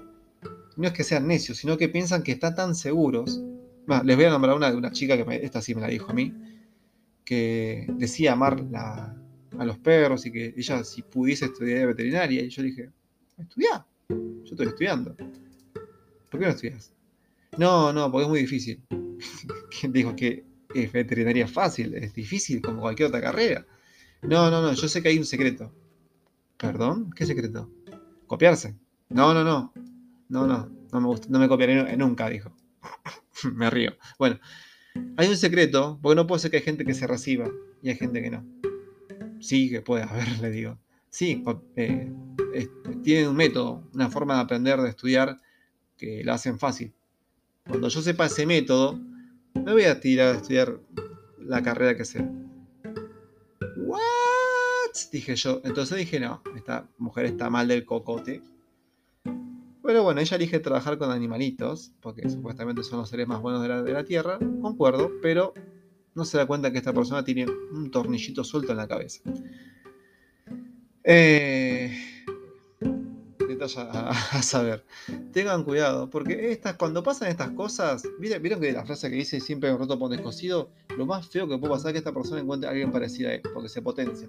No 0.78 0.88
es 0.88 0.94
que 0.94 1.04
sean 1.04 1.28
necios, 1.28 1.58
sino 1.58 1.75
que 1.75 1.90
piensan 1.90 2.22
que 2.22 2.34
están 2.34 2.54
tan 2.54 2.75
seguros. 2.75 3.42
les 4.04 4.16
voy 4.16 4.25
a 4.25 4.30
nombrar 4.30 4.56
una 4.56 4.70
de 4.70 4.78
una 4.78 4.92
chica 4.92 5.18
que 5.18 5.44
esta 5.44 5.60
sí 5.60 5.74
me 5.74 5.82
la 5.82 5.88
dijo 5.88 6.12
a 6.12 6.13
mí, 6.13 6.32
que 7.25 7.88
decía 7.98 8.34
amar 8.34 8.63
a 8.75 9.66
los 9.66 9.80
perros 9.80 10.28
y 10.28 10.32
que 10.32 10.54
ella 10.56 10.84
si 10.84 11.01
pudiese 11.01 11.46
estudiar 11.46 11.88
veterinaria. 11.88 12.44
Y 12.44 12.50
yo 12.50 12.62
dije, 12.62 12.92
estudiar, 13.40 13.86
yo 14.08 14.51
estoy 14.51 14.68
estudiando. 14.68 15.16
¿Por 16.30 16.40
qué 16.40 16.46
no 16.46 16.51
estudias? 16.51 16.94
No, 17.58 17.92
no, 17.92 18.12
porque 18.12 18.24
es 18.25 18.30
muy 18.30 18.40
difícil. 18.42 18.82
¿Quién 19.80 19.92
dijo 19.94 20.16
que 20.16 20.46
es 20.74 20.92
veterinaria 20.92 21.48
fácil? 21.48 21.94
Es 21.96 22.13
difícil 22.13 22.62
como 22.62 22.82
cualquier 22.82 23.10
otra 23.10 23.22
carrera. 23.22 23.66
No, 24.22 24.51
no, 24.51 24.62
no, 24.62 24.74
yo 24.74 24.88
sé 24.88 25.01
que 25.01 25.10
hay 25.10 25.18
un 25.18 25.25
secreto. 25.25 25.74
¿Perdón? 26.58 27.12
¿Qué 27.16 27.25
secreto? 27.25 27.70
Copiarse. 28.28 28.75
No, 29.10 29.34
no, 29.34 29.44
no. 29.44 29.74
No, 30.30 30.48
no, 30.48 30.70
no 30.92 31.01
me. 31.01 31.20
No 31.28 31.40
me 31.40 31.48
copiaré 31.48 31.98
nunca, 31.98 32.30
dijo. 32.30 32.56
me 33.56 33.70
río. 33.70 33.98
Bueno, 34.20 34.40
hay 35.18 35.28
un 35.28 35.38
secreto, 35.38 36.00
porque 36.01 36.16
no 36.16 36.28
puede 36.28 36.40
ser 36.40 36.51
que 36.51 36.58
hay 36.58 36.63
gente 36.63 36.86
que 36.86 36.94
se 36.94 37.08
reciba 37.08 37.50
y 37.82 37.90
hay 37.90 37.96
gente 37.96 38.22
que 38.22 38.30
no. 38.30 38.46
Sí, 39.40 39.70
que 39.70 39.82
puede 39.82 40.04
haber, 40.04 40.28
le 40.42 40.51
digo. 40.51 40.78
Sí, 41.10 41.44
eh, 41.75 42.10
tienen 43.04 43.28
un 43.28 43.36
método, 43.36 43.84
una 43.94 44.10
forma 44.10 44.36
de 44.36 44.42
aprender, 44.42 44.80
de 44.80 44.90
estudiar, 44.90 45.42
que 45.98 46.24
la 46.24 46.36
hacen 46.36 46.58
fácil. 46.58 46.94
Cuando 47.68 47.90
yo 47.90 48.01
sepa 48.01 48.28
ese 48.28 48.46
método, 48.46 49.00
me 49.53 49.74
voy 49.74 49.84
a 49.84 50.00
tirar 50.00 50.36
a 50.36 50.38
estudiar 50.38 50.79
la 51.39 51.62
carrera 51.62 51.96
que 51.96 52.05
sea. 52.05 52.29
¿What? 53.77 54.00
Dije 55.12 55.36
yo. 55.36 55.62
Entonces 55.63 55.98
dije, 55.98 56.20
no, 56.20 56.41
esta 56.55 56.88
mujer 56.98 57.25
está 57.25 57.50
mal 57.50 57.67
del 57.67 57.86
cocote. 57.86 58.41
Pero 59.84 60.03
bueno, 60.03 60.22
ella 60.22 60.38
elige 60.38 60.60
trabajar 60.60 60.98
con 60.98 61.12
animalitos, 61.12 61.91
porque 62.01 62.29
supuestamente 62.29 62.84
son 62.84 63.00
los 63.00 63.10
seres 63.10 63.27
más 63.27 63.41
buenos 63.41 63.62
de 63.62 63.67
la, 63.67 63.81
de 63.81 63.91
la 63.91 64.03
Tierra, 64.05 64.38
concuerdo, 64.62 65.12
pero 65.22 65.53
no 66.13 66.24
se 66.24 66.38
da 66.38 66.46
cuenta 66.46 66.72
que 66.72 66.77
esta 66.77 66.93
persona 66.93 67.24
tiene 67.24 67.46
un 67.46 67.89
tornillito 67.89 68.43
suelto 68.43 68.72
en 68.72 68.77
la 68.77 68.88
cabeza. 68.88 69.22
Eh, 71.03 72.11
a, 73.77 74.41
saber. 74.41 74.84
Tengan 75.32 75.63
cuidado, 75.63 76.10
porque 76.10 76.51
estas, 76.51 76.75
cuando 76.77 77.03
pasan 77.03 77.30
estas 77.30 77.51
cosas, 77.51 78.03
¿vieron 78.20 78.60
que 78.60 78.72
la 78.72 78.86
frase 78.86 79.10
que 79.10 79.18
dice 79.18 79.39
siempre 79.39 79.75
roto 79.75 80.00
por 80.00 80.10
descosido? 80.10 80.72
Lo 80.98 81.06
más 81.06 81.27
feo 81.27 81.48
que 81.48 81.58
puede 81.58 81.74
pasar 81.74 81.89
es 81.89 81.94
que 81.94 81.98
esta 82.00 82.13
persona 82.13 82.41
encuentre 82.41 82.68
a 82.68 82.72
alguien 82.72 82.91
parecido 82.91 83.30
a 83.30 83.34
él, 83.34 83.41
porque 83.53 83.70
se 83.70 83.82
potencia. 83.82 84.27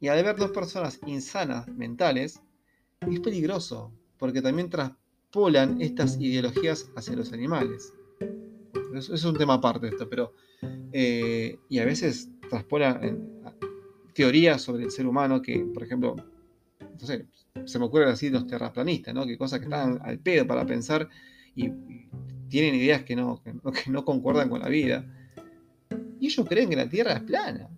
Y 0.00 0.08
al 0.08 0.22
ver 0.22 0.36
dos 0.36 0.50
personas 0.50 1.00
insanas 1.06 1.68
mentales, 1.68 2.40
es 3.00 3.20
peligroso, 3.20 3.92
porque 4.18 4.42
también 4.42 4.68
traspolan 4.68 5.80
estas 5.80 6.18
ideologías 6.20 6.90
hacia 6.96 7.16
los 7.16 7.32
animales. 7.32 7.92
Es, 8.94 9.24
un 9.24 9.36
tema 9.36 9.54
aparte 9.54 9.88
esto, 9.88 10.08
pero. 10.08 10.34
Eh, 10.92 11.58
y 11.68 11.78
a 11.78 11.84
veces 11.84 12.28
traspolan 12.48 13.42
teorías 14.14 14.60
sobre 14.60 14.84
el 14.84 14.90
ser 14.90 15.06
humano 15.06 15.40
que, 15.40 15.60
por 15.72 15.82
ejemplo, 15.82 16.16
entonces, 17.00 17.26
se 17.64 17.78
me 17.78 17.86
ocurren 17.86 18.08
así 18.08 18.30
los 18.30 18.46
terraplanistas, 18.46 19.14
¿no? 19.14 19.26
Que 19.26 19.38
cosas 19.38 19.58
que 19.58 19.64
están 19.64 20.00
al 20.02 20.18
pedo 20.18 20.46
para 20.46 20.66
pensar 20.66 21.08
y, 21.54 21.70
tienen 22.48 22.74
ideas 22.74 23.04
que 23.04 23.14
no, 23.14 23.40
que 23.44 23.90
no, 23.90 24.04
concuerdan 24.04 24.48
con 24.48 24.60
la 24.60 24.68
vida. 24.68 25.06
Y 26.18 26.26
ellos 26.26 26.44
creen 26.48 26.68
que 26.68 26.74
la 26.74 26.88
Tierra 26.88 27.12
es 27.12 27.22
plana. 27.22 27.68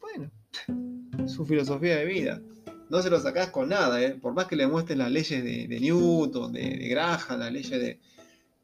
Bueno, 0.00 0.32
su 1.28 1.46
filosofía 1.46 1.96
de 1.96 2.06
vida. 2.06 2.42
No 2.90 3.00
se 3.02 3.08
lo 3.08 3.20
sacás 3.20 3.50
con 3.50 3.68
nada, 3.68 4.02
¿eh? 4.02 4.16
Por 4.20 4.34
más 4.34 4.46
que 4.46 4.56
le 4.56 4.66
muestren 4.66 4.98
las 4.98 5.12
leyes 5.12 5.44
de, 5.44 5.80
Newton, 5.80 6.52
de, 6.52 6.76
de, 6.76 6.88
Graham, 6.88 7.38
las 7.38 7.52
leyes 7.52 8.00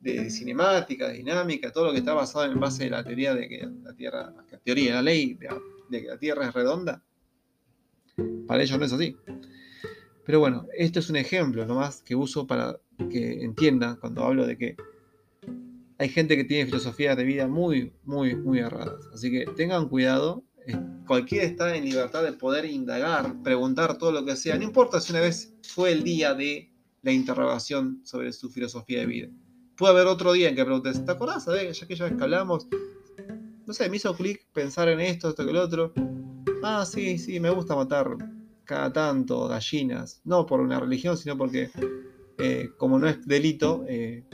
de, 0.00 0.30
cinemática, 0.30 1.08
de 1.08 1.18
dinámica, 1.18 1.70
todo 1.70 1.86
lo 1.86 1.92
que 1.92 1.98
está 1.98 2.12
basado 2.12 2.44
en 2.50 2.58
base 2.58 2.84
de 2.84 2.90
la 2.90 3.04
teoría 3.04 3.32
de 3.34 3.48
que 3.48 3.68
la 3.84 3.94
Tierra, 3.94 4.34
la 4.50 4.58
teoría, 4.58 4.94
la 4.94 5.02
ley 5.02 5.38
de 5.90 6.02
que 6.02 6.08
la 6.08 6.18
Tierra 6.18 6.48
es 6.48 6.54
redonda, 6.54 7.02
para 8.48 8.62
ellos 8.62 8.78
no 8.78 8.84
es 8.84 8.92
así. 8.92 9.16
Pero 10.24 10.40
bueno, 10.40 10.66
esto 10.76 11.00
es 11.00 11.10
un 11.10 11.16
ejemplo 11.16 11.66
nomás 11.66 12.02
que 12.02 12.14
uso 12.14 12.46
para 12.46 12.78
que 13.10 13.42
entiendan 13.42 13.96
cuando 13.96 14.24
hablo 14.24 14.46
de 14.46 14.56
que 14.56 14.76
hay 15.98 16.08
gente 16.08 16.36
que 16.36 16.44
tiene 16.44 16.66
filosofías 16.66 17.16
de 17.16 17.24
vida 17.24 17.46
muy, 17.46 17.92
muy, 18.04 18.34
muy 18.36 18.60
erradas. 18.60 19.06
Así 19.12 19.30
que 19.30 19.46
tengan 19.56 19.88
cuidado. 19.88 20.44
Cualquiera 21.06 21.44
está 21.44 21.76
en 21.76 21.84
libertad 21.84 22.22
de 22.22 22.32
poder 22.32 22.64
indagar, 22.64 23.40
preguntar 23.42 23.98
todo 23.98 24.12
lo 24.12 24.24
que 24.24 24.36
sea. 24.36 24.56
No 24.56 24.64
importa 24.64 25.00
si 25.00 25.12
una 25.12 25.20
vez 25.20 25.54
fue 25.62 25.92
el 25.92 26.04
día 26.04 26.34
de 26.34 26.72
la 27.02 27.12
interrogación 27.12 28.00
sobre 28.04 28.32
su 28.32 28.48
filosofía 28.50 29.00
de 29.00 29.06
vida. 29.06 29.28
Puede 29.76 29.92
haber 29.92 30.06
otro 30.06 30.32
día 30.32 30.48
en 30.48 30.54
que 30.54 30.64
preguntes, 30.64 31.04
¿te 31.04 31.10
acordás? 31.10 31.46
Ya 31.46 31.86
que 31.86 31.96
ya 31.96 32.06
hablamos, 32.06 32.68
no 33.66 33.72
sé, 33.72 33.88
me 33.88 33.96
hizo 33.96 34.14
clic 34.14 34.46
pensar 34.52 34.88
en 34.88 35.00
esto, 35.00 35.30
esto 35.30 35.44
que 35.44 35.50
el 35.50 35.56
otro. 35.56 35.92
Ah, 36.62 36.84
sí, 36.86 37.18
sí, 37.18 37.40
me 37.40 37.50
gusta 37.50 37.74
matar 37.74 38.16
cada 38.64 38.92
tanto 38.92 39.48
gallinas, 39.48 40.20
no 40.24 40.46
por 40.46 40.60
una 40.60 40.80
religión, 40.80 41.16
sino 41.16 41.36
porque 41.36 41.70
eh, 42.38 42.70
como 42.76 42.98
no 42.98 43.08
es 43.08 43.26
delito, 43.26 43.84
eh, 43.88 44.24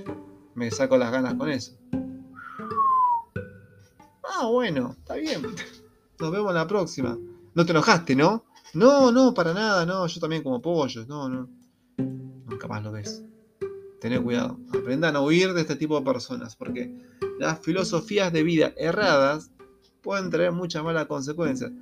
me 0.54 0.70
saco 0.70 0.96
las 0.96 1.12
ganas 1.12 1.34
con 1.34 1.50
eso. 1.50 1.76
Ah, 4.24 4.46
bueno, 4.46 4.94
está 4.98 5.14
bien. 5.16 5.42
Nos 6.20 6.30
vemos 6.30 6.54
la 6.54 6.66
próxima. 6.66 7.18
No 7.54 7.64
te 7.64 7.72
enojaste, 7.72 8.14
¿no? 8.14 8.44
No, 8.74 9.10
no, 9.10 9.34
para 9.34 9.54
nada, 9.54 9.86
no. 9.86 10.06
Yo 10.06 10.20
también 10.20 10.42
como 10.42 10.60
pollo, 10.60 11.04
no, 11.06 11.28
no. 11.28 11.48
Nunca 11.96 12.68
más 12.68 12.82
lo 12.82 12.92
ves. 12.92 13.24
Tener 14.00 14.22
cuidado. 14.22 14.58
Aprendan 14.68 15.16
a 15.16 15.20
huir 15.20 15.52
de 15.54 15.62
este 15.62 15.76
tipo 15.76 15.98
de 15.98 16.04
personas, 16.04 16.54
porque 16.54 16.94
las 17.38 17.60
filosofías 17.60 18.32
de 18.32 18.42
vida 18.42 18.72
erradas 18.76 19.50
pueden 20.02 20.30
traer 20.30 20.52
muchas 20.52 20.84
malas 20.84 21.06
consecuencias. 21.06 21.72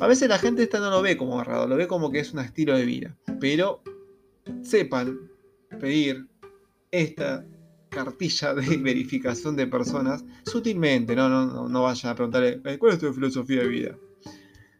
A 0.00 0.06
veces 0.06 0.28
la 0.28 0.38
gente 0.38 0.62
esta 0.62 0.78
no 0.78 0.90
lo 0.90 1.02
ve 1.02 1.16
como 1.16 1.40
errado, 1.40 1.66
lo 1.66 1.76
ve 1.76 1.86
como 1.86 2.10
que 2.10 2.20
es 2.20 2.32
un 2.32 2.40
estilo 2.40 2.76
de 2.76 2.84
vida. 2.84 3.16
Pero 3.40 3.82
sepan 4.62 5.18
pedir 5.80 6.26
esta 6.90 7.44
cartilla 7.88 8.54
de 8.54 8.76
verificación 8.82 9.56
de 9.56 9.66
personas 9.66 10.24
sutilmente, 10.44 11.16
no, 11.16 11.28
no, 11.28 11.68
no 11.68 11.82
vayan 11.82 12.12
a 12.12 12.14
preguntarle, 12.14 12.60
eh, 12.64 12.78
¿cuál 12.78 12.92
es 12.92 12.98
tu 12.98 13.12
filosofía 13.12 13.62
de 13.62 13.68
vida? 13.68 13.98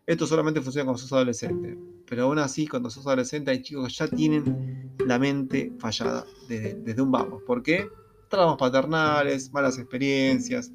Esto 0.06 0.26
solamente 0.26 0.60
funciona 0.60 0.84
cuando 0.84 1.00
sos 1.00 1.12
adolescente. 1.12 1.76
Pero 2.08 2.24
aún 2.24 2.38
así, 2.38 2.68
cuando 2.68 2.90
sos 2.90 3.06
adolescente, 3.06 3.50
hay 3.50 3.62
chicos 3.62 3.88
que 3.88 3.94
ya 3.94 4.08
tienen 4.08 4.94
la 5.04 5.18
mente 5.18 5.72
fallada 5.78 6.24
desde, 6.48 6.74
desde 6.74 7.02
un 7.02 7.10
vamos. 7.10 7.42
¿Por 7.42 7.62
qué? 7.62 7.88
Traumas 8.28 8.56
paternales, 8.56 9.52
malas 9.52 9.78
experiencias, 9.78 10.70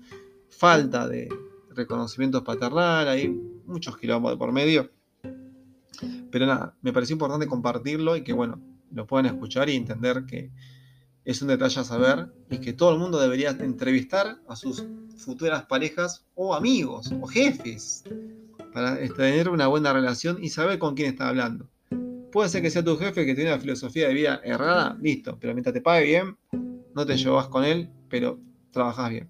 falta 0.50 1.08
de 1.08 1.30
reconocimientos 1.70 2.44
paternal, 2.44 3.08
hay 3.08 3.40
muchos 3.66 3.98
kilómetros 3.98 4.38
por 4.38 4.52
medio. 4.52 4.92
Pero 6.32 6.46
nada, 6.46 6.76
me 6.82 6.94
pareció 6.94 7.14
importante 7.14 7.48
compartirlo 7.48 8.16
y 8.16 8.24
que, 8.24 8.34
bueno, 8.34 8.62
lo 8.92 9.06
puedan 9.08 9.26
escuchar 9.26 9.70
y 9.70 9.76
entender 9.76 10.26
que 10.26 10.52
es 11.26 11.42
un 11.42 11.50
detalle 11.50 11.80
a 11.80 11.84
saber 11.84 12.32
y 12.50 12.58
que 12.60 12.74
todo 12.74 12.92
el 12.94 13.00
mundo 13.00 13.20
debería 13.20 13.52
entrevistar 13.52 14.38
a 14.48 14.56
sus 14.56 14.86
futuras 15.18 15.66
parejas 15.66 16.26
o 16.36 16.56
amigos 16.56 17.12
o 17.22 17.28
jefes 17.28 18.04
para 18.74 18.96
tener 19.10 19.50
una 19.50 19.68
buena 19.68 19.94
relación 19.94 20.44
y 20.44 20.50
saber 20.50 20.80
con 20.80 20.96
quién 20.96 21.10
está 21.10 21.30
hablando. 21.30 21.70
Puede 22.32 22.50
ser 22.50 22.62
que 22.62 22.72
sea 22.72 22.84
tu 22.84 22.98
jefe 22.98 23.26
que 23.26 23.36
tiene 23.36 23.52
una 23.52 23.60
filosofía 23.60 24.08
de 24.08 24.14
vida 24.14 24.42
errada, 24.44 24.98
listo, 25.02 25.38
pero 25.40 25.54
mientras 25.54 25.74
te 25.74 25.82
pague 25.82 26.06
bien, 26.06 26.38
no 26.96 27.06
te 27.06 27.18
llevas 27.18 27.48
con 27.48 27.66
él, 27.66 27.90
pero 28.10 28.40
trabajas 28.72 29.10
bien. 29.10 29.30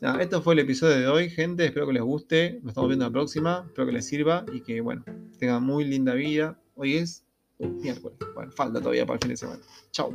Esto 0.00 0.42
fue 0.42 0.54
el 0.54 0.60
episodio 0.60 0.96
de 0.96 1.08
hoy, 1.08 1.28
gente. 1.28 1.64
Espero 1.64 1.86
que 1.88 1.92
les 1.92 2.02
guste. 2.02 2.60
Nos 2.62 2.68
estamos 2.70 2.88
viendo 2.88 3.04
la 3.04 3.10
próxima. 3.10 3.64
Espero 3.66 3.86
que 3.86 3.92
les 3.92 4.06
sirva 4.06 4.44
y 4.52 4.60
que, 4.60 4.80
bueno, 4.80 5.04
tengan 5.40 5.64
muy 5.64 5.84
linda 5.84 6.14
vida. 6.14 6.56
Hoy 6.76 6.98
es 6.98 7.24
miércoles. 7.58 8.16
Bueno, 8.34 8.52
falta 8.52 8.78
todavía 8.78 9.04
para 9.04 9.16
el 9.16 9.20
fin 9.20 9.30
de 9.30 9.36
semana. 9.36 9.62
Chao. 9.90 10.14